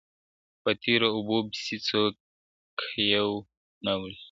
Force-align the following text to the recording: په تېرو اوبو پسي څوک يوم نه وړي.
په 0.61 0.71
تېرو 0.83 1.07
اوبو 1.15 1.37
پسي 1.49 1.77
څوک 1.87 2.15
يوم 3.13 3.35
نه 3.85 3.93
وړي. 3.99 4.17